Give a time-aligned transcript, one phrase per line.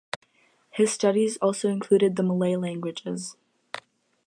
[0.71, 3.37] His studies also included the Malay languages.